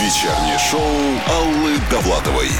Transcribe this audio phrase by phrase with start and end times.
[0.00, 2.50] Вечернее шоу Аллы Довлатовой.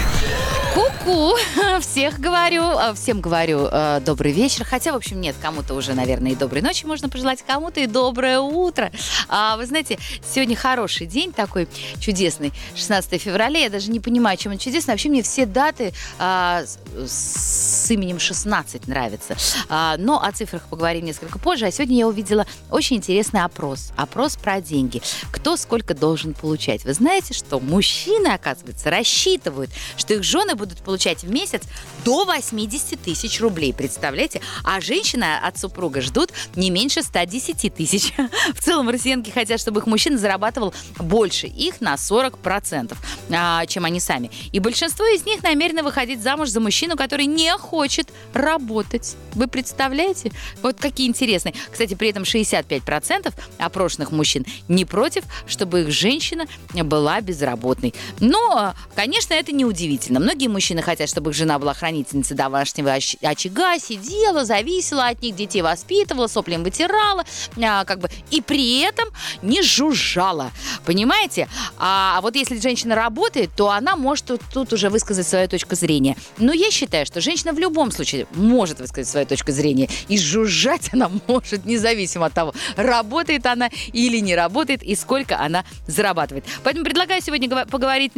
[0.75, 1.37] Ку-ку,
[1.81, 4.65] всех говорю, э, всем говорю э, добрый вечер.
[4.65, 8.41] Хотя, в общем, нет, кому-то уже, наверное, и доброй ночи можно пожелать, кому-то и доброе
[8.41, 8.91] утро.
[9.29, 11.69] А, вы знаете, сегодня хороший день такой
[12.01, 13.61] чудесный, 16 февраля.
[13.61, 14.95] Я даже не понимаю, чем он чудесный.
[14.95, 16.65] Вообще мне все даты а,
[17.07, 19.37] с именем 16 нравятся.
[19.69, 21.67] А, но о цифрах поговорим несколько позже.
[21.67, 23.93] А сегодня я увидела очень интересный опрос.
[23.97, 25.01] Опрос про деньги.
[25.31, 26.85] Кто сколько должен получать.
[26.85, 31.63] Вы знаете, что мужчины, оказывается, рассчитывают, что их жены будут получать в месяц
[32.05, 34.41] до 80 тысяч рублей, представляете?
[34.63, 38.13] А женщины от супруга ждут не меньше 110 тысяч.
[38.55, 42.97] В целом россиянки хотят, чтобы их мужчина зарабатывал больше их на 40%,
[43.31, 44.31] а, чем они сами.
[44.53, 49.17] И большинство из них намерены выходить замуж за мужчину, который не хочет работать.
[49.35, 50.33] Вы представляете?
[50.63, 51.55] Вот какие интересные.
[51.71, 57.95] Кстати, при этом 65% опрошенных мужчин не против, чтобы их женщина была безработной.
[58.21, 60.21] Но, конечно, это неудивительно.
[60.21, 65.37] Многие мужчины хотят, чтобы их жена была хранительницей домашнего оч- очага, сидела, зависела от них,
[65.37, 67.25] детей воспитывала, соплем вытирала,
[67.63, 69.09] а, как бы, и при этом
[69.43, 70.51] не жужжала.
[70.87, 71.49] Понимаете?
[71.77, 75.75] А, а вот если женщина работает, то она может тут, тут уже высказать свою точку
[75.75, 76.17] зрения.
[76.39, 79.89] Но я считаю, что женщина в любом случае может высказать свою точку зрения.
[80.09, 85.65] И жужжать она может, независимо от того, работает она или не работает, и сколько она
[85.87, 86.45] зарабатывает.
[86.63, 88.13] Поэтому предлагаю сегодня поговорить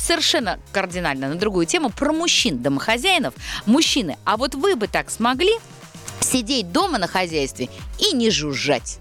[0.00, 3.34] совершенно кардинально на другую тему про мужчин-домохозяинов.
[3.66, 5.52] Мужчины, а вот вы бы так смогли
[6.20, 8.98] сидеть дома на хозяйстве и не жужжать?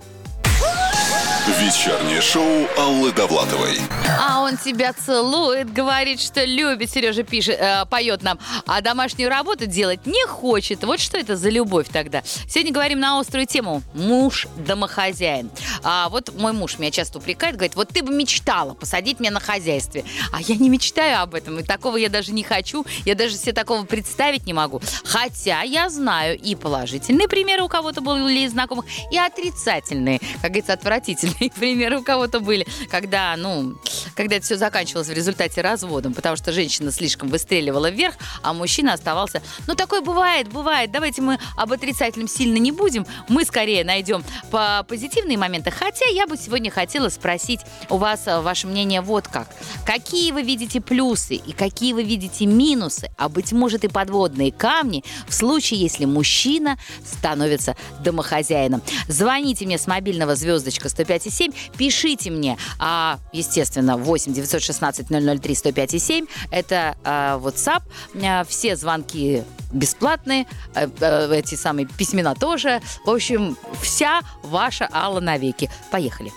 [1.47, 3.79] Вечернее шоу Аллы Довлатовой.
[4.19, 9.65] А он тебя целует, говорит, что любит, Сережа пишет, э, поет нам, а домашнюю работу
[9.65, 10.83] делать не хочет.
[10.83, 12.23] Вот что это за любовь тогда?
[12.47, 13.81] Сегодня говорим на острую тему.
[13.93, 15.49] Муж домохозяин.
[15.83, 19.39] А вот мой муж меня часто упрекает, говорит, вот ты бы мечтала посадить меня на
[19.39, 20.03] хозяйстве.
[20.33, 23.53] А я не мечтаю об этом, и такого я даже не хочу, я даже себе
[23.53, 24.81] такого представить не могу.
[25.05, 31.38] Хотя я знаю и положительные примеры у кого-то были знакомых, и отрицательные, как говорится, отвратительные
[31.59, 33.75] примеры у кого-то были, когда, ну,
[34.15, 38.93] когда это все заканчивалось в результате разводом, потому что женщина слишком выстреливала вверх, а мужчина
[38.93, 39.41] оставался...
[39.67, 40.91] Ну, такое бывает, бывает.
[40.91, 43.05] Давайте мы об отрицательном сильно не будем.
[43.27, 45.71] Мы скорее найдем по позитивные моменты.
[45.71, 49.47] Хотя я бы сегодня хотела спросить у вас э, ваше мнение вот как.
[49.85, 55.03] Какие вы видите плюсы и какие вы видите минусы, а быть может и подводные камни
[55.27, 58.81] в случае, если мужчина становится домохозяином.
[59.07, 66.95] Звоните мне с мобильного звездочка 105,7, пишите мне, а, естественно, 8 916 003 105,7, это
[67.03, 67.83] а, WhatsApp,
[68.23, 72.81] А, все звонки бесплатные, э, эти самые письмена тоже.
[73.05, 75.69] В общем, вся ваша Алла навеки.
[75.91, 76.31] Поехали.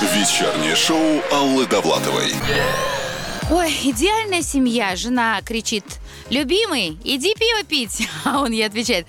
[0.00, 2.32] Вечернее шоу Аллы Довлатовой.
[3.50, 4.96] Ой, идеальная семья.
[4.96, 5.84] Жена кричит,
[6.30, 8.08] любимый, иди пиво пить.
[8.24, 9.06] А он ей отвечает,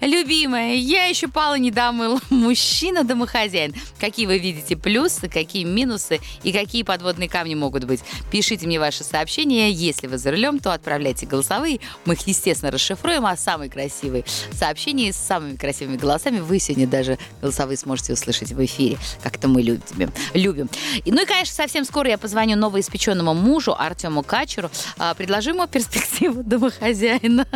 [0.00, 2.20] любимая, я еще пала не домыл.
[2.30, 3.74] Мужчина домохозяин.
[3.98, 8.00] Какие вы видите плюсы, какие минусы и какие подводные камни могут быть?
[8.30, 9.70] Пишите мне ваши сообщения.
[9.70, 11.80] Если вы за рулем, то отправляйте голосовые.
[12.04, 13.24] Мы их, естественно, расшифруем.
[13.26, 18.64] А самые красивые сообщения с самыми красивыми голосами вы сегодня даже голосовые сможете услышать в
[18.64, 18.98] эфире.
[19.22, 20.12] Как-то мы любим.
[20.34, 20.68] любим.
[21.06, 24.70] Ну и, конечно, совсем скоро я позвоню новоиспеченному мужу Артему Качеру.
[24.98, 27.46] а, Предложу ему перспективу домохозяина.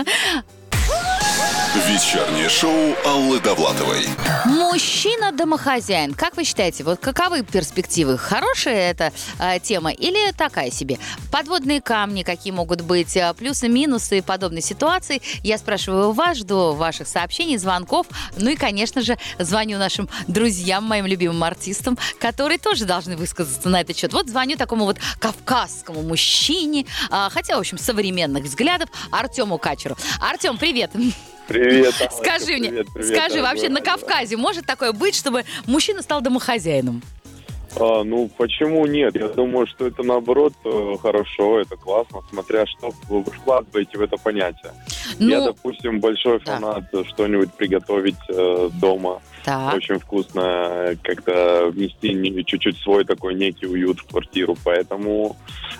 [1.75, 4.07] Вечернее шоу Аллы Довлатовой.
[4.45, 6.13] Мужчина-домохозяин.
[6.13, 8.19] Как вы считаете, вот каковы перспективы?
[8.19, 10.99] Хорошая эта э, тема или такая себе?
[11.31, 13.17] Подводные камни какие могут быть?
[13.17, 15.23] э, Плюсы, минусы подобной ситуации?
[15.43, 18.07] Я спрашиваю вас, жду ваших сообщений, звонков.
[18.37, 23.81] Ну и, конечно же, звоню нашим друзьям, моим любимым артистам, которые тоже должны высказаться на
[23.81, 24.13] этот счет.
[24.13, 29.97] Вот звоню такому вот кавказскому мужчине, а, хотя, в общем, современных взглядов, Артему Качеру.
[30.21, 30.91] Артем, привет!
[30.93, 31.15] Привет.
[31.55, 31.91] Алла.
[32.11, 33.43] Скажи мне, Привет, привет, скажи, дорогой.
[33.43, 37.03] вообще на Кавказе может такое быть, чтобы мужчина стал домохозяином?
[37.75, 39.15] А, ну, почему нет?
[39.17, 44.19] Я думаю, что это наоборот э, хорошо, это классно, смотря что вы вкладываете в это
[44.19, 44.73] понятие.
[45.19, 46.57] Я, Ну, допустим, большой да.
[46.59, 49.75] фанат э, что-нибудь приготовить э, дома, так.
[49.75, 55.37] очень вкусно, как-то внести не- чуть-чуть свой такой некий уют в квартиру, поэтому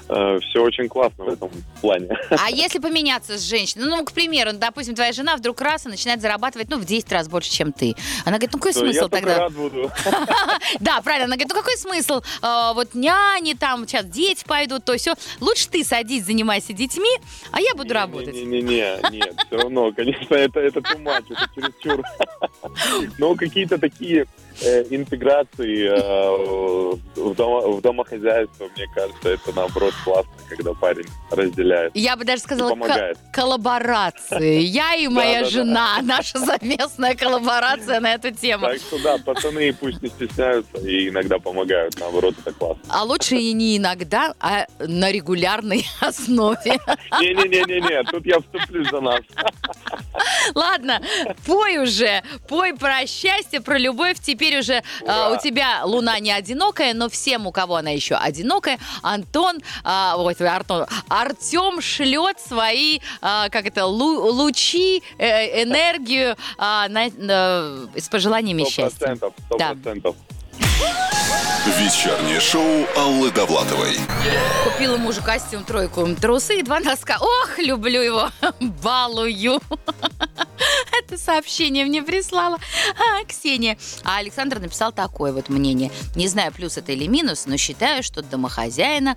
[0.07, 1.51] все очень классно в этом
[1.81, 2.09] плане.
[2.31, 6.21] А если поменяться с женщиной, ну, к примеру, допустим, твоя жена вдруг раз и начинает
[6.21, 7.95] зарабатывать, ну, в 10 раз больше, чем ты.
[8.25, 9.39] Она говорит, ну, какой То смысл я тогда?
[9.39, 9.91] рад буду.
[10.81, 11.27] Да, правильно.
[11.27, 12.21] Она говорит, ну, какой смысл?
[12.41, 15.15] А, Вот няни там, сейчас дети пойдут, то все.
[15.41, 17.11] Лучше ты садись, занимайся детьми,
[17.51, 18.35] а я буду работать.
[18.35, 22.03] Не-не-не, нет, все равно, конечно, это, much, это чересчур.
[23.19, 24.27] Но какие-то такие э,
[24.91, 31.93] интеграции э, в, дома- в домохозяйство, мне кажется, это наоборот классно, когда парень разделяет.
[31.95, 33.19] Я бы даже сказала, помогает.
[33.33, 34.61] коллаборации.
[34.73, 35.51] Я и моя Да-да-да.
[35.51, 35.99] жена.
[36.03, 38.67] Наша совместная коллаборация на эту тему.
[38.67, 42.83] Так что да, пацаны пусть не стесняются и иногда помогают, наоборот, это классно.
[42.89, 46.79] А лучше и не иногда, а на регулярной основе.
[47.21, 49.21] Не-не-не-не-не, тут я вступлюсь за нас.
[50.55, 51.01] Ладно,
[51.47, 52.23] пой уже.
[52.49, 54.17] Пой про счастье, про любовь.
[54.21, 58.79] Теперь уже а, у тебя луна не одинокая, но всем, у кого она еще одинокая,
[59.03, 66.89] Антон, а, ой, Артон, Артем шлет свои, а, как это, лу- лучи, э, энергию а,
[66.89, 68.99] на- на- с пожеланиями Сто счастья.
[68.99, 69.75] процентов, сто Да.
[71.79, 73.97] Вечернее шоу Аллы Довлатовой.
[74.65, 77.19] Купила мужу костюм, тройку, трусы и два носка.
[77.21, 78.31] Ох, люблю его,
[78.61, 79.61] балую.
[80.99, 82.59] Это сообщение мне прислала
[82.97, 83.79] а, Ксения.
[84.05, 85.91] А Александр написал такое вот мнение.
[86.17, 89.17] Не знаю, плюс это или минус, но считаю, что домохозяина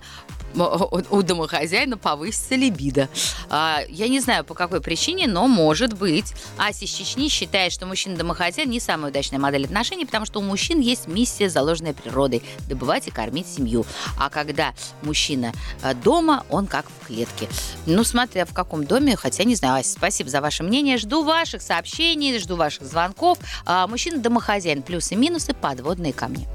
[0.56, 3.08] у домохозяина повысится либидо.
[3.48, 6.34] А, я не знаю, по какой причине, но может быть.
[6.58, 10.80] Ася из Чечни считает, что мужчина-домохозяин не самая удачная модель отношений, потому что у мужчин
[10.80, 13.84] есть миссия, заложенная природой– добывать и кормить семью.
[14.18, 17.48] А когда мужчина э, дома, он как в клетке.
[17.86, 19.80] Ну, смотря в каком доме, хотя не знаю.
[19.80, 20.98] Ася, спасибо за ваше мнение.
[20.98, 23.38] Жду ваших сообщений, жду ваших звонков.
[23.64, 24.82] А, мужчина-домохозяин.
[24.82, 26.46] Плюсы-минусы, подводные камни.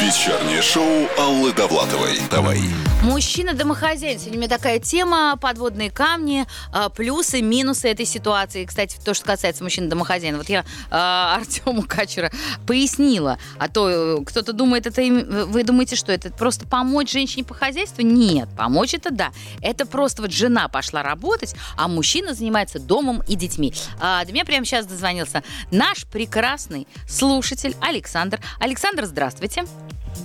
[0.00, 2.18] Вечернее шоу Аллы Довлатовой.
[2.30, 2.60] Давай.
[3.02, 4.18] Мужчина-домохозяин.
[4.18, 8.64] Сегодня у меня такая тема, подводные камни, а, плюсы, минусы этой ситуации.
[8.64, 10.36] Кстати, то, что касается мужчины-домохозяина.
[10.36, 12.30] Вот я а, Артему Качера
[12.66, 13.38] пояснила.
[13.58, 17.54] А то э, кто-то думает, это им- вы думаете, что это просто помочь женщине по
[17.54, 18.02] хозяйству?
[18.02, 19.30] Нет, помочь это да.
[19.62, 23.72] Это просто вот жена пошла работать, а мужчина занимается домом и детьми.
[24.00, 28.40] А, до меня прямо сейчас дозвонился наш прекрасный слушатель Александр.
[28.58, 29.37] Александр, здравствуйте.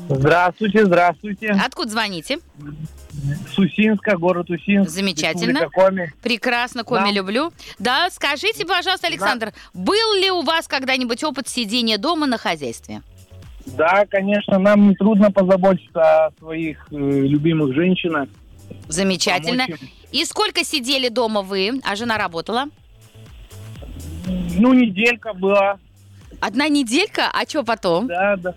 [0.09, 1.49] Здравствуйте, здравствуйте.
[1.65, 2.39] Откуда звоните?
[3.53, 4.89] С Усинска, город Усинск.
[4.89, 5.69] Замечательно.
[5.69, 6.11] Коми.
[6.21, 7.11] Прекрасно, Коми Да.
[7.11, 7.53] люблю.
[7.79, 13.01] Да, скажите, пожалуйста, Александр, был ли у вас когда-нибудь опыт сидения дома на хозяйстве?
[13.65, 18.27] Да, конечно, нам не трудно позаботиться о своих э, любимых женщинах.
[18.89, 19.67] Замечательно.
[20.11, 22.65] И сколько сидели дома вы, а жена работала?
[24.57, 25.77] Ну, неделька была,
[26.41, 28.07] Одна неделька, а что потом?
[28.07, 28.53] да, да.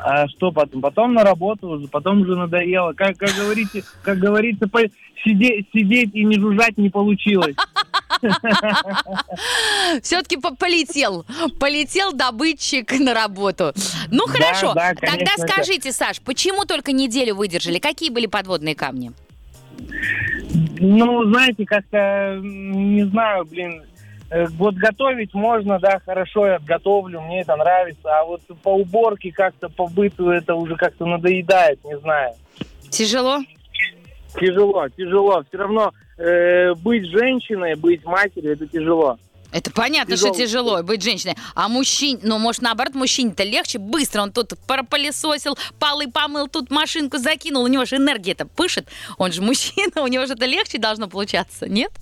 [0.00, 0.80] А что потом?
[0.80, 2.92] Потом на работу уже, потом уже надоело.
[2.92, 4.88] Как, как, говорите, как говорится, по-
[5.24, 7.56] сидеть, сидеть и не жужжать не получилось.
[10.02, 11.26] Все-таки полетел.
[11.58, 13.72] Полетел добытчик на работу.
[14.10, 14.72] Ну, хорошо.
[14.74, 17.78] да, Тогда конечно, скажите, Саш, почему только неделю выдержали?
[17.78, 19.12] Какие были подводные камни?
[20.80, 23.82] Ну, знаете, как-то, не знаю, блин,
[24.30, 29.68] вот готовить можно, да, хорошо, я готовлю, мне это нравится, а вот по уборке как-то,
[29.68, 32.34] по быту это уже как-то надоедает, не знаю.
[32.90, 33.38] Тяжело?
[34.38, 35.42] Тяжело, тяжело.
[35.48, 39.18] Все равно э, быть женщиной, быть матерью, это тяжело.
[39.50, 40.34] Это понятно, Тяжело.
[40.34, 41.34] что тяжело быть женщиной.
[41.54, 47.16] А мужчин, ну, может, наоборот, мужчине-то легче, быстро он тут пропылесосил, полы помыл, тут машинку
[47.16, 48.88] закинул, у него же энергия-то пышет.
[49.16, 51.90] Он же мужчина, у него же это легче должно получаться, нет?
[51.90, 51.92] Нет,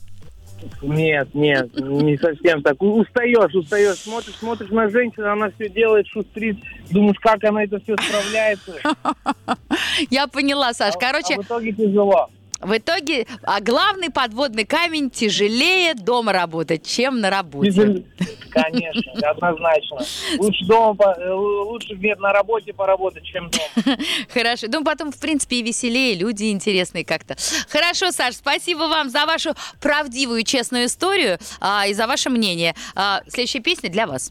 [0.83, 2.81] нет, не совсем так.
[2.83, 6.57] Устаешь, устаешь, смотришь, смотришь на женщину, она все делает, шустрит,
[6.91, 8.75] думаешь, как она это все справляется.
[10.11, 10.95] Я поняла, Саш.
[10.95, 12.29] А- Короче, а в итоге тяжело.
[12.61, 18.05] В итоге а главный подводный камень тяжелее дома работать, чем на работе.
[18.51, 19.99] Конечно, однозначно.
[20.39, 23.99] Лучше дома, э, лучше где-то на работе поработать, чем дома.
[24.33, 24.67] Хорошо.
[24.69, 27.37] Ну, потом, в принципе, и веселее, люди интересные как-то.
[27.69, 32.75] Хорошо, Саш, спасибо вам за вашу правдивую, честную историю а, и за ваше мнение.
[32.95, 34.31] А, следующая песня для вас.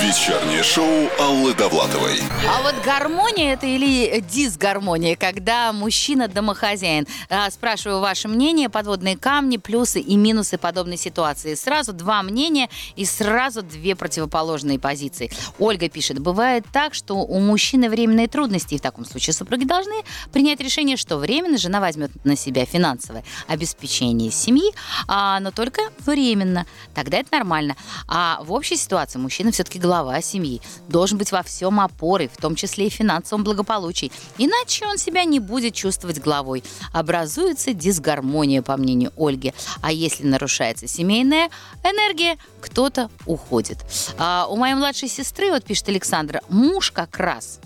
[0.00, 2.18] Вечернее шоу Аллы Довлатовой.
[2.48, 7.06] А вот гармония это или дисгармония, когда мужчина домохозяин?
[7.28, 11.54] А, спрашиваю ваше мнение, подводные камни, плюсы и минусы подобной ситуации.
[11.54, 15.30] Сразу два мнения и сразу две противоположные позиции.
[15.58, 20.02] Ольга пишет, бывает так, что у мужчины временные трудности, и в таком случае супруги должны
[20.32, 24.72] принять решение, что временно жена возьмет на себя финансовое обеспечение семьи,
[25.08, 26.64] а, но только временно.
[26.94, 27.76] Тогда это нормально.
[28.08, 32.36] А в общей ситуации ситуации мужчина все-таки глава семьи, должен быть во всем опорой, в
[32.36, 34.12] том числе и финансовом благополучии.
[34.38, 36.62] Иначе он себя не будет чувствовать главой.
[36.92, 39.52] Образуется дисгармония, по мнению Ольги.
[39.82, 41.50] А если нарушается семейная
[41.82, 43.78] энергия, кто-то уходит.
[44.16, 47.58] А у моей младшей сестры, вот пишет Александра, муж как раз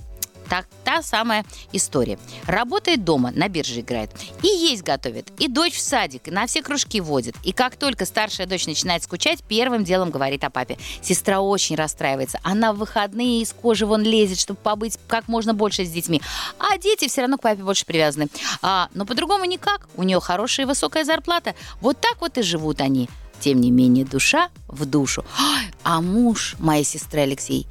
[0.48, 2.18] так, та самая история.
[2.46, 4.10] Работает дома, на бирже играет.
[4.42, 5.30] И есть готовит.
[5.38, 7.36] И дочь в садик, и на все кружки водит.
[7.44, 10.78] И как только старшая дочь начинает скучать, первым делом говорит о папе.
[11.02, 12.40] Сестра очень расстраивается.
[12.42, 16.22] Она в выходные из кожи вон лезет, чтобы побыть как можно больше с детьми.
[16.58, 18.28] А дети все равно к папе больше привязаны.
[18.62, 19.88] А, но по-другому никак.
[19.96, 21.54] У нее хорошая и высокая зарплата.
[21.80, 23.08] Вот так вот и живут они.
[23.40, 25.24] Тем не менее, душа в душу.
[25.84, 27.66] А муж моей сестры Алексей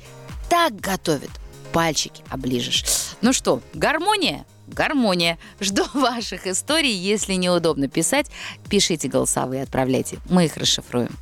[0.50, 1.32] так готовит
[1.78, 2.84] пальчики оближешь.
[3.22, 4.48] Ну что, гармония?
[4.66, 5.38] Гармония.
[5.60, 6.92] Жду ваших историй.
[6.92, 8.32] Если неудобно писать,
[8.68, 10.18] пишите голосовые, отправляйте.
[10.28, 11.16] Мы их расшифруем.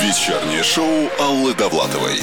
[0.00, 2.20] Вечернее шоу Аллы Довлатовой.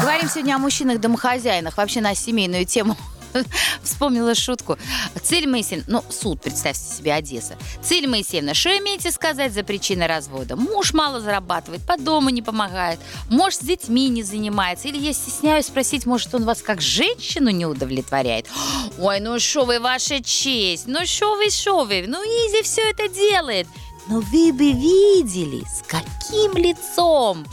[0.00, 1.76] Говорим сегодня о мужчинах-домохозяинах.
[1.76, 2.96] Вообще на семейную тему
[3.82, 4.78] Вспомнила шутку.
[5.22, 7.56] Цель Моисеевна, ну, суд, представьте себе, Одесса.
[7.82, 10.56] Цель Моисеевна, что имеете сказать за причины развода?
[10.56, 14.88] Муж мало зарабатывает, по дому не помогает, муж с детьми не занимается.
[14.88, 18.46] Или я стесняюсь спросить, может, он вас как женщину не удовлетворяет?
[18.98, 23.08] Ой, ну что вы, ваша честь, ну что вы, что вы, ну Изи все это
[23.08, 23.66] делает.
[24.08, 27.44] Но вы бы видели, с каким лицом.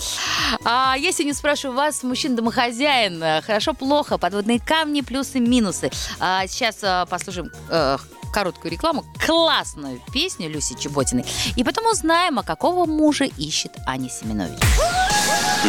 [0.64, 5.92] А я сегодня спрашиваю вас, мужчина-домохозяин, э, хорошо, плохо, подводные камни, плюсы, минусы.
[6.20, 7.98] А сейчас а, послушаем а,
[8.34, 11.26] короткую рекламу, классную песню Люси Чеботиной.
[11.56, 14.60] И потом узнаем, а какого мужа ищет Аня Семенович.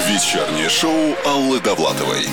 [0.08, 2.26] Вечернее шоу Аллы Довлатовой.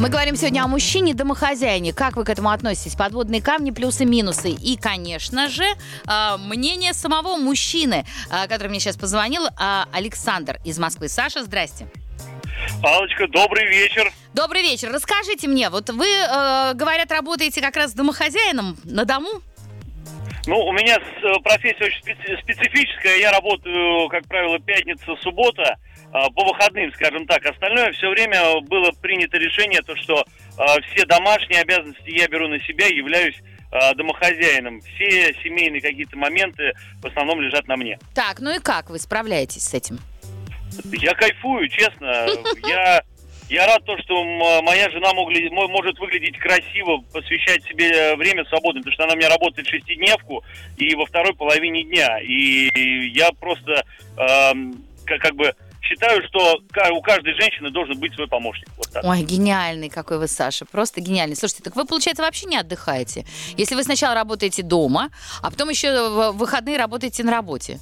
[0.00, 1.92] Мы говорим сегодня о мужчине-домохозяине.
[1.92, 2.94] Как вы к этому относитесь?
[2.94, 4.48] Подводные камни, плюсы, минусы.
[4.48, 5.64] И, конечно же,
[6.06, 11.08] а, мнение самого мужчины, а, который мне сейчас позвонил, а, Александр из Москвы.
[11.10, 11.86] Саша, здрасте.
[12.82, 14.10] Аллочка, добрый вечер.
[14.32, 14.90] Добрый вечер.
[14.90, 19.28] Расскажите мне, вот вы, э, говорят, работаете как раз домохозяином на дому?
[20.46, 23.18] Ну, у меня э, профессия очень специфическая.
[23.18, 25.76] Я работаю, как правило, пятница, суббота.
[26.12, 27.44] А, по выходным, скажем так.
[27.46, 30.24] Остальное все время было принято решение, то, что
[30.58, 33.36] а, все домашние обязанности я беру на себя, являюсь
[33.70, 34.80] а, домохозяином.
[34.80, 37.98] Все семейные какие-то моменты в основном лежат на мне.
[38.14, 39.98] Так, ну и как вы справляетесь с этим?
[40.92, 42.26] Я кайфую, честно.
[42.66, 43.02] Я
[43.48, 44.22] я рад то, что
[44.62, 49.66] моя жена может выглядеть красиво, посвящать себе время свободное, потому что она у меня работает
[49.66, 50.44] шестидневку
[50.76, 52.20] и во второй половине дня.
[52.20, 53.84] И я просто
[54.16, 54.52] э,
[55.04, 55.52] как, как бы
[55.90, 56.60] считаю, что
[56.92, 58.68] у каждой женщины должен быть свой помощник.
[58.76, 59.04] Вот так.
[59.04, 60.64] Ой, гениальный какой вы, Саша.
[60.64, 61.36] Просто гениальный.
[61.36, 63.24] Слушайте, так вы, получается, вообще не отдыхаете.
[63.56, 65.10] Если вы сначала работаете дома,
[65.42, 67.78] а потом еще в выходные работаете на работе.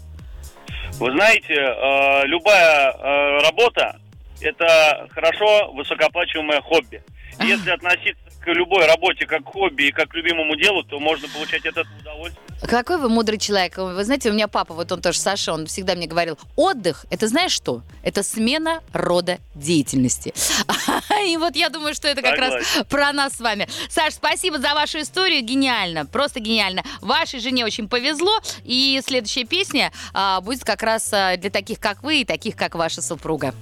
[0.98, 4.00] Вы знаете, э, любая э, работа–
[4.40, 7.02] это хорошо высокооплачиваемое хобби.
[7.40, 11.76] Если относиться любой работе как хобби и как к любимому делу, то можно получать от
[11.76, 12.48] этого удовольствие.
[12.62, 13.76] Какой вы мудрый человек.
[13.76, 17.28] Вы знаете, у меня папа, вот он тоже Саша, он всегда мне говорил, отдых, это
[17.28, 17.82] знаешь что?
[18.02, 20.34] Это смена рода деятельности.
[21.28, 23.68] И вот я думаю, что это как раз про нас с вами.
[23.88, 26.82] Саш, спасибо за вашу историю, гениально, просто гениально.
[27.00, 32.02] Вашей жене очень повезло, и следующая песня а, будет как раз а, для таких, как
[32.02, 33.54] вы, и таких, как ваша супруга.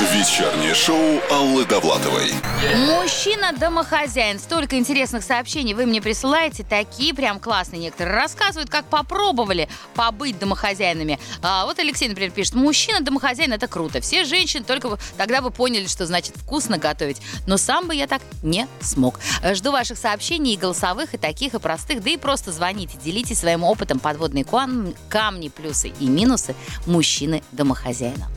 [0.00, 2.32] Вечернее шоу Аллы Довлатовой.
[2.74, 4.40] Мужчина-домохозяин.
[4.40, 6.64] Столько интересных сообщений вы мне присылаете.
[6.68, 8.16] Такие прям классные некоторые.
[8.16, 11.20] Рассказывают, как попробовали побыть домохозяинами.
[11.42, 12.54] А, вот Алексей, например, пишет.
[12.54, 14.00] Мужчина-домохозяин– это круто.
[14.00, 17.18] Все женщины только тогда бы поняли, что значит вкусно готовить.
[17.46, 19.20] Но сам бы я так не смог.
[19.52, 22.02] Жду ваших сообщений и голосовых, и таких, и простых.
[22.02, 28.28] Да и просто звоните, делитесь своим опытом подводные камни, плюсы и минусы мужчины-домохозяина.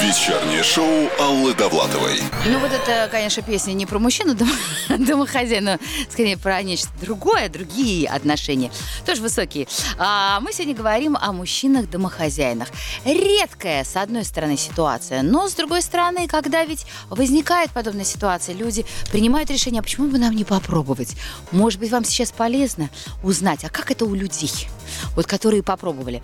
[0.00, 2.18] Вечернее шоу Аллы Довлатовой.
[2.46, 4.48] Ну вот это, конечно, песня не про мужчину дом,
[4.88, 5.78] домохозяина,
[6.10, 8.70] скорее про нечто другое, другие отношения,
[9.04, 9.68] тоже высокие.
[9.98, 12.68] А мы сегодня говорим о мужчинах-домохозяинах.
[13.04, 18.86] Редкая, с одной стороны, ситуация, но с другой стороны, когда ведь возникает подобная ситуация, люди
[19.10, 21.16] принимают решение, а почему бы нам не попробовать?
[21.50, 22.88] Может быть, вам сейчас полезно
[23.22, 24.68] узнать, а как это у людей,
[25.16, 26.22] вот которые попробовали.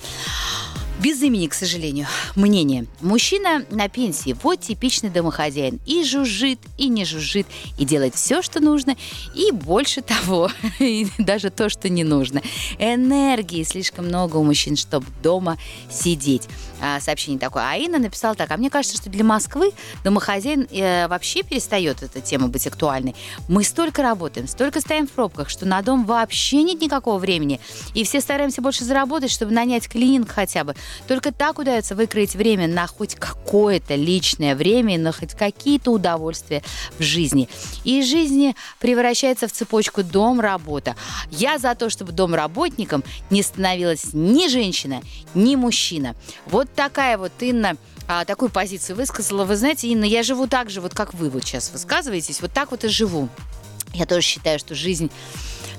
[1.00, 2.08] Без имени, к сожалению.
[2.34, 2.86] Мнение.
[3.00, 4.36] Мужчина на пенсии.
[4.42, 5.78] Вот типичный домохозяин.
[5.86, 7.46] И жужжит, и не жужжит.
[7.78, 8.96] И делает все, что нужно.
[9.32, 10.50] И больше того.
[10.80, 12.42] И даже то, что не нужно.
[12.78, 15.56] Энергии слишком много у мужчин, чтобы дома
[15.88, 16.48] сидеть.
[16.80, 17.62] А, сообщение такое.
[17.62, 18.50] А написала так.
[18.50, 19.70] А мне кажется, что для Москвы
[20.02, 23.14] домохозяин э, вообще перестает эта тема быть актуальной.
[23.48, 27.60] Мы столько работаем, столько стоим в пробках, что на дом вообще нет никакого времени.
[27.94, 30.74] И все стараемся больше заработать, чтобы нанять клининг хотя бы
[31.06, 36.62] Только так удается выкроить время на хоть какое-то личное время, на хоть какие-то удовольствия
[36.98, 37.48] в жизни.
[37.84, 40.96] И жизни превращается в цепочку дом-работа.
[41.30, 45.02] Я за то, чтобы домработником не становилась ни женщина,
[45.34, 46.14] ни мужчина.
[46.46, 47.76] Вот такая вот Инна
[48.06, 49.44] а, такую позицию высказала.
[49.44, 52.70] Вы знаете, Инна, я живу так же, вот как вы вот сейчас высказываетесь, вот так
[52.70, 53.28] вот и живу.
[53.94, 55.10] Я тоже считаю, что жизнь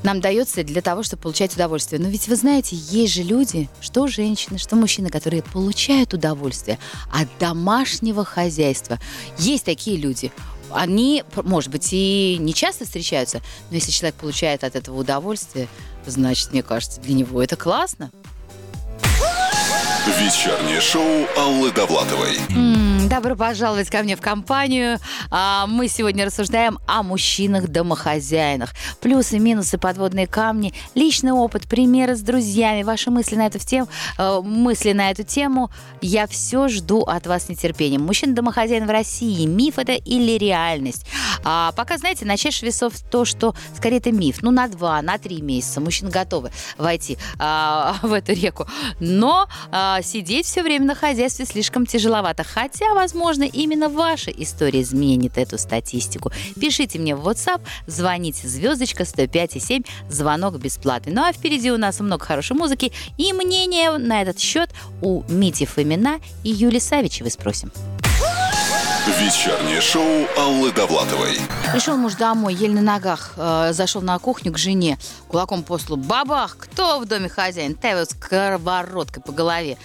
[0.04, 2.02] нам дается для того, чтобы получать удовольствие.
[2.02, 6.80] Но ведь вы знаете, есть же люди, что женщины, что мужчины, которые получают удовольствие
[7.12, 9.00] от домашнего хозяйства.
[9.38, 10.32] Есть такие люди.
[10.72, 15.68] Они, может быть, и не часто встречаются, но если человек получает от этого удовольствие,
[16.06, 18.12] значит, мне кажется, для него это классно.
[20.20, 22.38] Вечернее шоу Аллы Довлатовой.
[22.50, 25.00] М, Добро пожаловать ко мне в компанию.
[25.32, 28.76] А, Мы сегодня рассуждаем о мужчинах-домохозяинах.
[29.02, 33.88] Плюсы, минусы, подводные камни, личный опыт, примеры с друзьями, ваши мысли на эту тему,
[34.20, 35.72] э, мысли на эту тему.
[36.02, 38.04] Я все жду от вас нетерпением.
[38.04, 41.08] Мужчина-домохозяин в России, миф это или реальность?
[41.44, 44.44] А пока, знаете, на чаше весов то, что скорее это миф.
[44.44, 48.68] Ну, на два, на три месяца мужчины готовы войти а, в эту реку.
[49.00, 52.44] Но а, сидеть все время на хозяйстве слишком тяжеловато.
[52.44, 56.32] Хотя, возможно, именно ваша история изменит эту статистику.
[56.60, 61.14] Пишите мне в WhatsApp, звоните звездочка 105,7, звонок бесплатный.
[61.14, 64.70] Ну а впереди у нас много хорошей музыки и мнение на этот счет
[65.02, 67.72] у Мити Фомина и Юли Савичевой спросим.
[69.10, 71.40] Вечернее шоу Аллы Довлатовой.
[71.72, 75.98] Пришел муж домой, еле на ногах, э, зашел на кухню к жене, кулаком по столу.
[75.98, 76.58] Бабах!
[76.58, 77.74] Кто в доме хозяин?
[77.74, 79.78] Та его сковородкой по голове.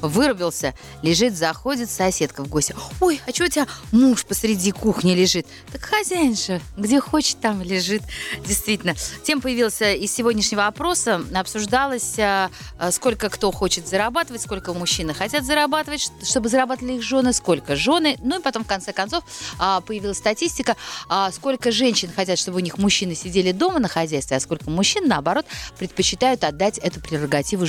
[0.00, 2.74] Вырубился, лежит, заходит соседка в гости.
[3.00, 5.46] Ой, а что у тебя муж посреди кухни лежит?
[5.70, 8.02] Так хозяин же, где хочет, там лежит.
[8.44, 8.96] Действительно.
[9.22, 12.48] Тем появился из сегодняшнего опроса, обсуждалось, э,
[12.80, 18.16] э, сколько кто хочет зарабатывать, сколько мужчины хотят зарабатывать, чтобы зарабатывали их жены, сколько жены.
[18.20, 19.24] Ну и потом, конце концов,
[19.58, 20.76] а, появилась статистика,
[21.08, 25.06] а, сколько женщин хотят, чтобы у них мужчины сидели дома на хозяйстве, а сколько мужчин,
[25.06, 25.46] наоборот,
[25.78, 27.66] предпочитают отдать эту прерогативу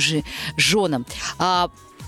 [0.56, 1.04] женам.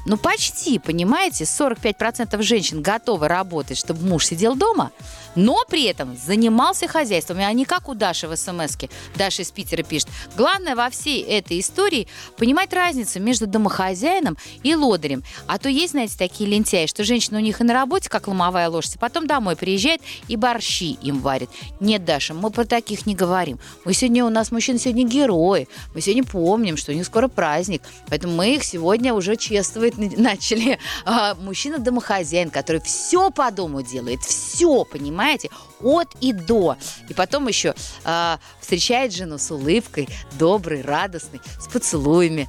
[0.07, 4.93] Ну, почти, понимаете, 45% женщин готовы работать, чтобы муж сидел дома,
[5.35, 7.39] но при этом занимался хозяйством.
[7.41, 8.89] А не как у Даши в смс -ке.
[9.17, 10.09] Даша из Питера пишет.
[10.37, 15.25] Главное во всей этой истории понимать разницу между домохозяином и лодырем.
[15.49, 18.69] А то есть, знаете, такие лентяи, что женщина у них и на работе, как ломовая
[18.69, 21.51] лошадь, а потом домой приезжает и борщи им варит.
[21.81, 23.59] Нет, Даша, мы про таких не говорим.
[23.85, 25.67] Мы сегодня, у нас мужчины сегодня герои.
[25.95, 27.83] Мы сегодня помним, что у них скоро праздник.
[28.09, 30.79] Поэтому мы их сегодня уже чествовать н- начали.
[31.05, 36.77] А, Мужчина-домохозяин, который все по дому делает, все, понимаете, от и до.
[37.09, 42.49] И потом еще а, встречает жену с улыбкой, добрый, радостный, с поцелуями.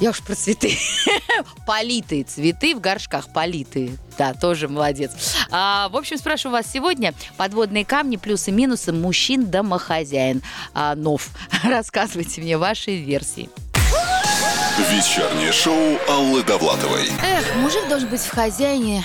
[0.00, 0.76] Я уж про цветы.
[1.66, 3.96] Политые цветы в горшках, политые.
[4.18, 5.12] Да, тоже молодец.
[5.50, 10.42] А, в общем, спрашиваю вас сегодня подводные камни, плюсы, минусы мужчин-домохозяин.
[10.72, 11.28] А, нов.
[11.64, 13.48] Рассказывайте мне ваши версии.
[14.76, 17.08] Вечернее шоу Аллы Довлатовой.
[17.22, 19.04] Эх, мужик должен быть в хозяине.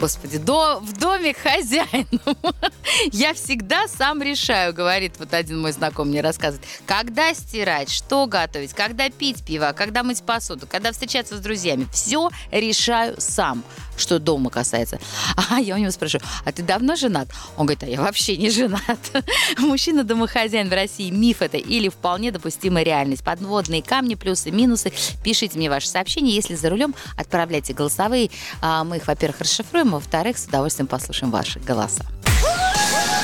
[0.00, 2.20] Господи, до, в доме к хозяину.
[3.12, 6.64] Я всегда сам решаю, говорит вот один мой знакомый мне рассказывает.
[6.86, 11.88] Когда стирать, что готовить, когда пить пиво, когда мыть посуду, когда встречаться с друзьями.
[11.92, 13.64] Все решаю сам,
[13.96, 14.98] что дома касается.
[15.50, 17.28] А я у него спрашиваю, а ты давно женат?
[17.56, 18.98] Он говорит, а я вообще не женат.
[19.58, 23.22] Мужчина-домохозяин в России, миф это или вполне допустимая реальность.
[23.22, 24.92] Подводные камни, плюсы, минусы.
[25.22, 26.34] Пишите мне ваши сообщения.
[26.34, 28.30] Если за рулем, отправляйте голосовые.
[28.60, 32.04] А Мы их, во-первых, расшифруем, а во-вторых, с удовольствием послушаем ваши голоса.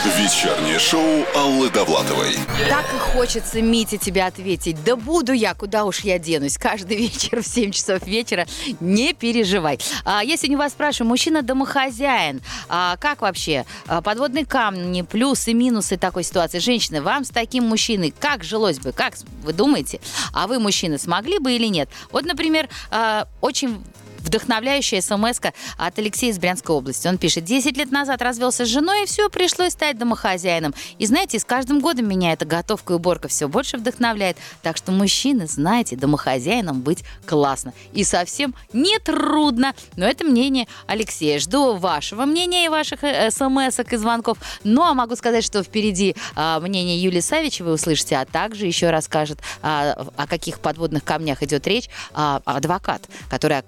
[0.02, 2.34] Вечернее шоу Аллы Довлатовой.
[2.70, 4.82] Так и хочется, Мите, тебе ответить.
[4.82, 6.56] Да буду я, куда уж я денусь.
[6.56, 8.46] Каждый вечер в 7 часов вечера.
[8.80, 9.78] Не переживай.
[10.06, 13.66] А, я сегодня вас спрашиваю, мужчина-домохозяин, а, как вообще?
[13.88, 16.60] А, подводные камни, плюсы, минусы такой ситуации.
[16.60, 18.92] Женщины, вам с таким мужчиной как жилось бы?
[18.92, 20.00] Как вы думаете?
[20.32, 21.90] А вы, мужчины, смогли бы или нет?
[22.10, 23.84] Вот, например, а, очень
[24.20, 25.40] вдохновляющая смс
[25.76, 27.08] от Алексея из Брянской области.
[27.08, 30.74] Он пишет, 10 лет назад развелся с женой, и все, пришлось стать домохозяином.
[30.98, 34.36] И знаете, с каждым годом меня эта готовка и уборка все больше вдохновляет.
[34.62, 37.72] Так что, мужчины, знаете, домохозяином быть классно.
[37.92, 39.74] И совсем не трудно.
[39.96, 41.38] Но это мнение Алексея.
[41.38, 44.38] Жду вашего мнения и ваших э, смс и звонков.
[44.64, 49.38] Ну, а могу сказать, что впереди а, мнение Юлии Савичевой услышите, а также еще расскажет,
[49.62, 53.58] а, о каких подводных камнях идет речь а, адвокат, который,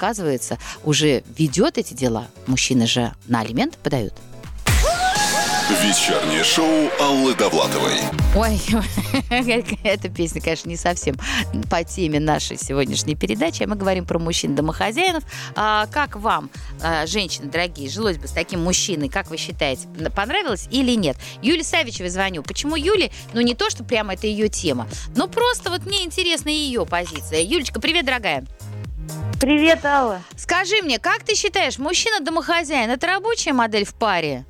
[0.42, 2.26] оказывается, уже ведет эти дела.
[2.46, 4.14] Мужчины же на алименты подают.
[5.70, 7.94] Вечернее шоу Аллы Довлатовой.
[8.37, 8.61] Ой,
[9.85, 11.16] эта песня, конечно, не совсем
[11.70, 13.62] по теме нашей сегодняшней передачи.
[13.62, 15.24] Мы говорим про мужчин-домохозяинов.
[15.55, 16.50] А, как вам,
[16.83, 19.09] а, женщины дорогие, жилось бы с таким мужчиной?
[19.09, 21.16] Как вы считаете, понравилось или нет?
[21.40, 22.42] Юле Савичевой звоню.
[22.42, 23.11] Почему Юле?
[23.33, 27.40] Ну, не то, что прямо это ее тема, но просто вот мне интересна ее позиция.
[27.40, 28.44] Юлечка, привет, дорогая.
[29.42, 30.20] Привет, Алла.
[30.37, 34.44] Скажи мне, как ты считаешь, мужчина-домохозяин– это рабочая модель в паре?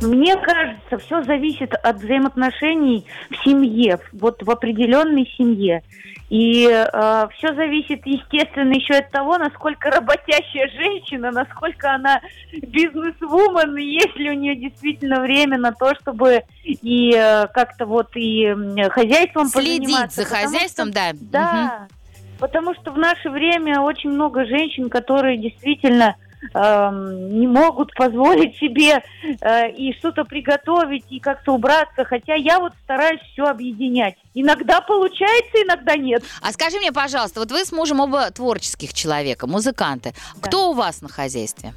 [0.00, 5.84] Мне кажется, все зависит от взаимоотношений в семье, вот в определенной семье.
[6.28, 12.20] И э, все зависит, естественно, еще от того, насколько работящая женщина, насколько она
[12.52, 18.52] бизнес-вумен, есть ли у нее действительно время на то, чтобы и э, как-то вот и
[18.90, 21.12] хозяйством Следить за хозяйством, что, да.
[21.20, 21.96] Да, угу.
[22.38, 26.16] Потому что в наше время очень много женщин, которые действительно
[26.54, 29.02] Эм, не могут позволить себе
[29.40, 32.04] э, и что-то приготовить, и как-то убраться.
[32.04, 34.16] Хотя я вот стараюсь все объединять.
[34.34, 36.22] Иногда получается, иногда нет.
[36.42, 40.12] А скажи мне, пожалуйста, вот вы с мужем оба творческих человека, музыканты.
[40.36, 40.48] Да.
[40.48, 41.72] Кто у вас на хозяйстве?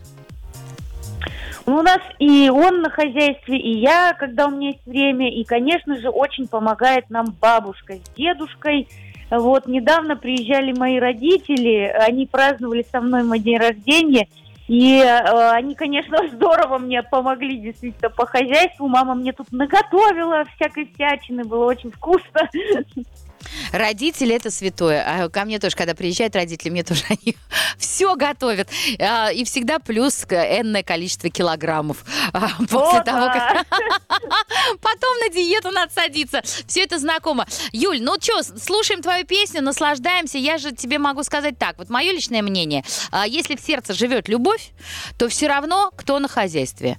[1.65, 5.97] У нас и он на хозяйстве, и я, когда у меня есть время, и, конечно
[5.99, 8.87] же, очень помогает нам бабушка с дедушкой.
[9.29, 14.27] Вот недавно приезжали мои родители, они праздновали со мной мой день рождения,
[14.67, 18.87] и э, они, конечно, здорово мне помогли действительно по хозяйству.
[18.87, 22.49] Мама мне тут наготовила всякой всячины, было очень вкусно.
[23.71, 25.03] Родители это святое.
[25.05, 27.35] А ко мне тоже, когда приезжают родители, мне тоже они
[27.77, 28.69] все готовят.
[28.99, 32.03] А, и всегда плюс энное количество килограммов.
[32.33, 33.33] А, после О, того, да.
[33.33, 33.67] как...
[34.81, 36.41] Потом на диету надо садиться.
[36.67, 37.47] Все это знакомо.
[37.71, 40.37] Юль, ну что, слушаем твою песню, наслаждаемся.
[40.37, 41.77] Я же тебе могу сказать так.
[41.77, 42.83] Вот мое личное мнение.
[43.11, 44.71] А, если в сердце живет любовь,
[45.17, 46.97] то все равно кто на хозяйстве.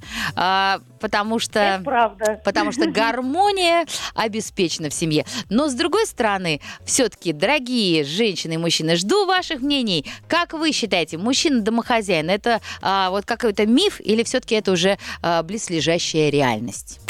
[1.01, 1.59] Потому что...
[1.59, 2.41] Это правда.
[2.45, 5.25] Потому что гармония обеспечена в семье.
[5.49, 10.05] Но с другой стороны, стороны, все-таки, дорогие женщины и мужчины, жду ваших мнений.
[10.29, 16.31] Как вы считаете, мужчина-домохозяин это а, вот какой-то миф или все-таки это уже а, близлежащая
[16.31, 17.01] реальность?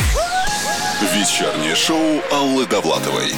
[1.01, 3.33] Вечернее шоу Аллы Довлатовой.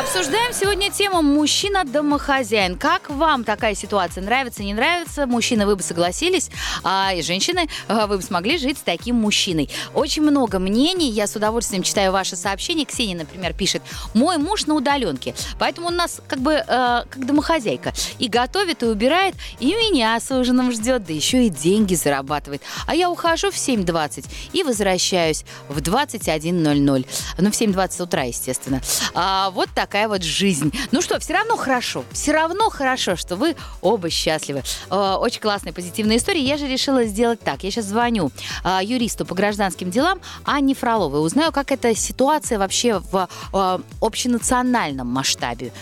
[0.00, 2.78] Обсуждаем сегодня тему «Мужчина-домохозяин».
[2.78, 4.24] Как вам такая ситуация?
[4.24, 5.26] Нравится, не нравится?
[5.26, 6.50] Мужчины, вы бы согласились,
[6.82, 9.68] а и женщины, а, вы бы смогли жить с таким мужчиной.
[9.92, 11.10] Очень много мнений.
[11.10, 12.86] Я с удовольствием читаю ваши сообщения.
[12.86, 13.82] Ксения, например, пишет,
[14.14, 17.92] мой муж на удаленке, поэтому он нас как бы э, как домохозяйка.
[18.20, 22.62] И готовит, и убирает, и меня с ужином ждет, да еще и деньги зарабатывает.
[22.86, 27.06] А я ухожу в 7.20 и возвращаюсь в 21.00 ноль.
[27.38, 28.80] Ну, в 7.20 утра, естественно.
[29.14, 30.72] А, вот такая вот жизнь.
[30.90, 32.04] Ну что, все равно хорошо.
[32.12, 34.62] Все равно хорошо, что вы оба счастливы.
[34.90, 36.40] А, очень классная, позитивная история.
[36.40, 37.64] Я же решила сделать так.
[37.64, 38.30] Я сейчас звоню
[38.64, 41.24] а, юристу по гражданским делам Анне Фроловой.
[41.24, 45.72] Узнаю, как эта ситуация вообще в а, общенациональном масштабе.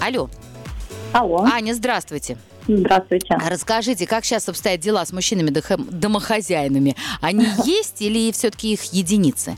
[0.00, 0.28] Алло.
[1.12, 1.44] Алло.
[1.44, 2.38] Аня, здравствуйте.
[2.66, 3.36] Здравствуйте.
[3.48, 6.96] Расскажите, как сейчас обстоят дела с мужчинами-домохозяинами?
[7.20, 9.56] Они есть или все-таки их единицы?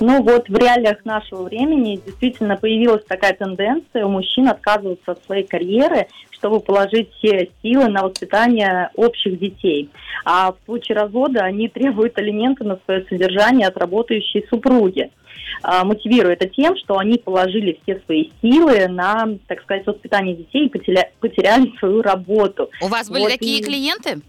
[0.00, 5.46] Ну вот в реалиях нашего времени действительно появилась такая тенденция у мужчин отказываться от своей
[5.46, 9.90] карьеры, чтобы положить все силы на воспитание общих детей.
[10.24, 15.10] А в случае развода они требуют алименты на свое содержание от работающей супруги
[15.62, 20.66] а, мотивируя это тем, что они положили все свои силы на, так сказать, воспитание детей
[20.66, 22.70] и потеряли свою работу.
[22.82, 23.62] У вас были вот такие и...
[23.62, 24.20] клиенты?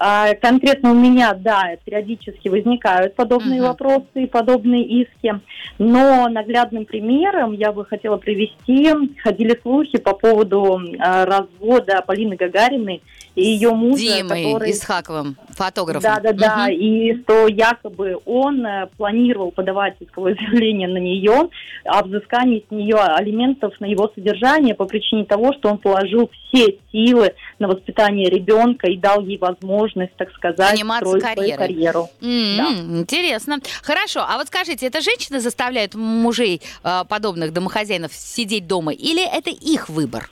[0.00, 3.66] А, конкретно у меня, да, периодически возникают подобные uh-huh.
[3.66, 5.40] вопросы и подобные иски.
[5.78, 13.02] Но наглядным примером я бы хотела привести, ходили слухи по поводу э, развода Полины Гагариной
[13.34, 14.70] и ее мужа, Димой который...
[14.70, 16.02] Исхаковым, фотографом.
[16.02, 16.64] Да, да, да.
[16.64, 16.72] Угу.
[16.72, 21.50] И что якобы он э, планировал подавать исковое заявление на нее
[21.84, 26.78] о взыскании с нее алиментов на его содержание по причине того, что он положил все
[26.92, 32.08] силы на воспитание ребенка и дал ей возможность, так сказать, Заниматься строить свою карьеру.
[32.20, 33.00] Mm-hmm, да.
[33.00, 33.58] Интересно.
[33.82, 34.24] Хорошо.
[34.26, 39.88] А вот скажите, это женщины заставляют мужей э, подобных домохозяинов сидеть дома или это их
[39.88, 40.30] выбор?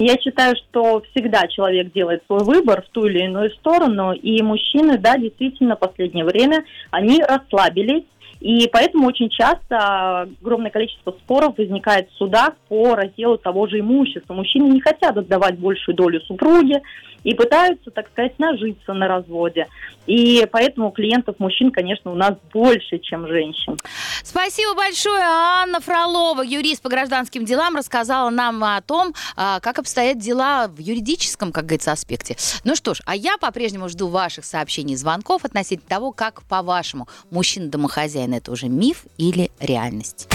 [0.00, 4.96] Я считаю, что всегда человек делает свой выбор в ту или иную сторону, и мужчины,
[4.96, 8.04] да, действительно, в последнее время, они расслабились,
[8.40, 14.32] и поэтому очень часто огромное количество споров возникает в судах по разделу того же имущества.
[14.32, 16.80] Мужчины не хотят отдавать большую долю супруге,
[17.24, 19.68] и пытаются, так сказать, нажиться на разводе.
[20.06, 23.76] И поэтому клиентов мужчин, конечно, у нас больше, чем женщин.
[24.22, 25.22] Спасибо большое.
[25.22, 30.78] Анна Фролова, юрист по гражданским делам, рассказала нам о том, а, как обстоят дела в
[30.78, 32.36] юридическом, как говорится, аспекте.
[32.64, 38.34] Ну что ж, а я по-прежнему жду ваших сообщений, звонков относительно того, как, по-вашему, мужчина-домохозяин–
[38.34, 40.28] это уже миф или реальность?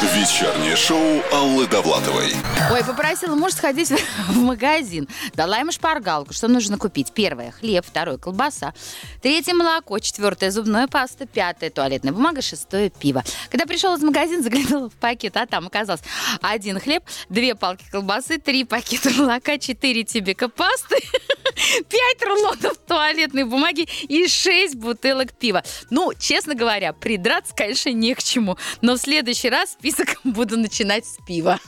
[0.00, 2.32] Вечернее шоу Аллы Довлатовой.
[2.70, 5.08] Ой, попросила муж сходить в магазин.
[5.34, 6.34] Дала ему шпаргалку.
[6.34, 7.12] Что нужно купить?
[7.12, 7.84] Первое– хлеб.
[7.86, 8.74] Второе– колбаса.
[9.22, 9.98] Третье– молоко.
[9.98, 11.26] Четвертое– зубная паста.
[11.26, 12.42] Пятое– туалетная бумага.
[12.42, 13.24] Шестое– пиво.
[13.50, 16.02] Когда пришел из магазина, заглянул в пакет, а там оказалось
[16.42, 20.96] один хлеб, две палки колбасы, три пакета молока, четыре тюбика пасты,
[21.88, 25.62] пять рулонов туалетной бумаги и шесть бутылок пива.
[25.90, 28.58] Ну, честно говоря, придраться, конечно, не к чему.
[28.80, 31.58] Но в следующий раз список буду начинать с пива.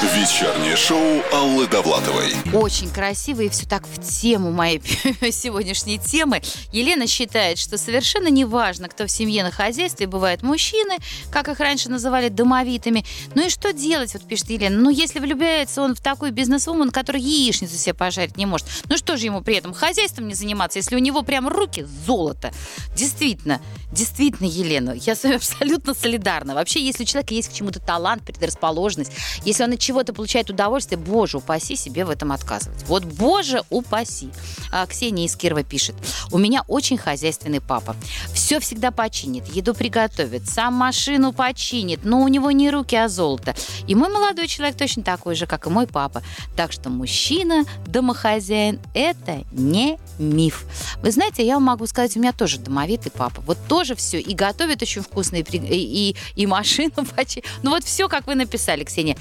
[0.00, 2.32] Вечернее шоу Аллы Довлатовой.
[2.52, 4.80] Очень красиво и все так в тему моей
[5.32, 6.40] сегодняшней темы.
[6.70, 10.06] Елена считает, что совершенно не важно, кто в семье на хозяйстве.
[10.06, 10.98] Бывают мужчины,
[11.32, 13.04] как их раньше называли, домовитыми.
[13.34, 14.78] Ну и что делать, вот пишет Елена.
[14.78, 19.16] Ну, если влюбляется он в такой бизнес-вумен, который яичницу себе пожарить не может, ну что
[19.16, 22.52] же ему при этом хозяйством не заниматься, если у него прям руки золото?
[22.94, 26.54] Действительно, действительно, Елена, я с вами абсолютно солидарна.
[26.54, 29.10] Вообще, если у человека есть к чему-то талант, предрасположенность,
[29.44, 32.82] если он от чего-то получает удовольствие, боже, упаси себе в этом отказывать.
[32.88, 34.28] Вот боже, упаси.
[34.70, 35.94] А, Ксения из Кирова пишет.
[36.30, 37.96] У меня очень хозяйственный папа.
[38.34, 43.54] Все всегда починит, еду приготовит, сам машину починит, но у него не руки, а золото.
[43.86, 46.22] И мой молодой человек точно такой же, как и мой папа.
[46.54, 50.66] Так что мужчина, домохозяин, это не миф.
[51.02, 53.40] Вы знаете, я вам могу сказать, у меня тоже домовитый папа.
[53.46, 54.20] Вот тоже все.
[54.20, 57.42] И готовит очень вкусно, и, и- и машину почти.
[57.62, 59.16] Ну вот все, как вы написали, Ксения.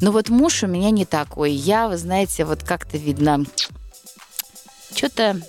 [0.00, 1.52] Но вот муж у меня не такой.
[1.52, 3.44] Я, вы знаете, вот как-то видно,
[4.94, 5.40] что-то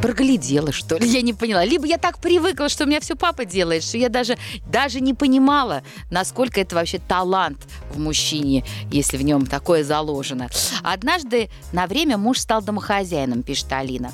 [0.00, 1.64] проглядела, что ли, я не поняла.
[1.64, 5.14] Либо я так привыкла, что у меня все папа делает, что я даже, даже не
[5.14, 7.58] понимала, насколько это вообще талант
[7.92, 10.48] в мужчине, если в нем такое заложено.
[10.82, 14.12] Однажды на время муж стал домохозяином, пишет Алина.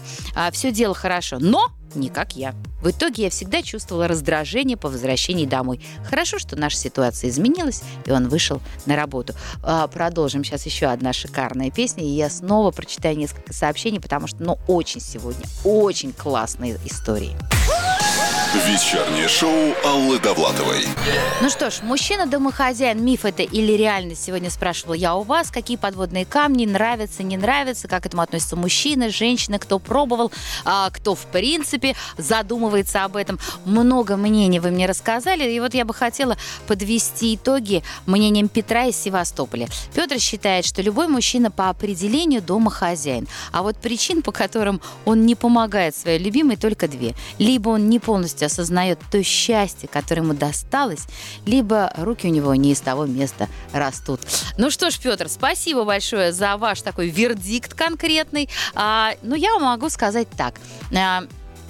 [0.53, 2.55] все дело хорошо, но не как я.
[2.83, 5.81] В итоге я всегда чувствовала раздражение по возвращении домой.
[6.05, 9.35] Хорошо, что наша ситуация изменилась, и он вышел на работу.
[9.63, 10.45] А, продолжим.
[10.45, 15.01] Сейчас еще одна шикарная песня, и я снова прочитаю несколько сообщений, потому что, ну, очень
[15.01, 17.37] сегодня, очень классные истории.
[18.57, 20.87] Вечернее шоу Аллы Довлатовой.
[21.43, 24.25] Ну что ж, мужчина-домохозяин, миф это или реальность?
[24.25, 28.57] Сегодня спрашивала я у вас, какие подводные камни нравятся, не нравятся, как к этому относятся
[28.57, 30.33] мужчины, женщины, кто пробовал,
[30.65, 33.39] а, кто в принципе задумывается об этом.
[33.67, 38.97] Много мнений вы мне рассказали, и вот я бы хотела подвести итоги мнением Петра из
[38.97, 39.69] Севастополя.
[39.95, 45.35] Петр считает, что любой мужчина по определению домохозяин, а вот причин, по которым он не
[45.35, 47.15] помогает своей любимой, только две.
[47.39, 51.07] Либо он не полностью осознает то счастье, которое ему досталось,
[51.45, 54.21] либо руки у него не из того места растут.
[54.57, 58.49] Ну что ж, Петр, спасибо большое за ваш такой вердикт конкретный.
[58.75, 60.55] А, ну, я могу сказать так.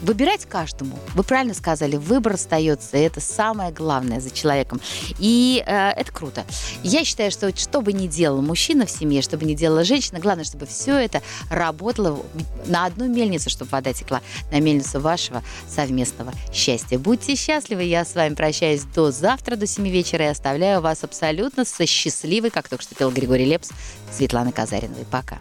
[0.02, 0.98] Выбирать каждому.
[1.14, 2.96] Вы правильно сказали, выбор остается.
[2.96, 4.80] и Это самое главное за человеком.
[5.18, 6.44] И э, это круто.
[6.82, 10.18] Я считаю, что что бы ни делал мужчина в семье, что бы ни делала женщина,
[10.18, 12.20] главное, чтобы все это работало
[12.66, 16.98] на одну мельницу, чтобы вода текла, на мельницу вашего совместного счастья.
[16.98, 17.85] Будьте счастливы.
[17.85, 22.50] Я с вами прощаюсь до завтра, до 7 вечера и оставляю вас абсолютно со счастливой,
[22.50, 23.70] как только что пел Григорий Лепс,
[24.12, 25.06] Светланы Казариновой.
[25.11, 25.38] Пока.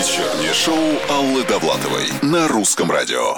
[0.00, 0.78] Вечернее шоу
[1.10, 3.34] Аллы Довлатовой на русском радио.